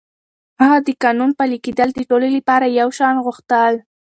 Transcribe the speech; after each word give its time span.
هغه 0.61 0.77
د 0.87 0.89
قانون 1.03 1.29
پلي 1.39 1.57
کېدل 1.65 1.89
د 1.93 1.99
ټولو 2.09 2.27
لپاره 2.37 2.75
يو 2.79 2.89
شان 2.97 3.15
غوښتل. 3.25 3.73